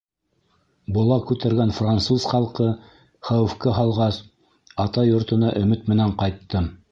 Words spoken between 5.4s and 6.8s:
өмөт менән ҡайттым.